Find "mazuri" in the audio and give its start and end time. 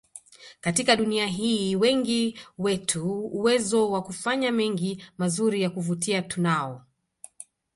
5.17-5.61